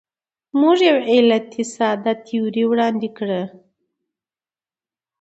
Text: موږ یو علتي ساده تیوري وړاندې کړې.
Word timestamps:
موږ 0.59 0.77
یو 0.89 0.97
علتي 1.11 1.63
ساده 1.75 2.13
تیوري 2.25 2.63
وړاندې 2.67 3.09
کړې. 3.17 3.41